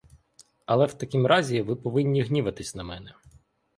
Але 0.65 0.85
в 0.85 0.93
такім 0.93 1.25
разі 1.27 1.61
ви 1.61 1.75
повинні 1.75 2.21
гніватись 2.21 2.75
на 2.75 2.83
мене. 2.83 3.13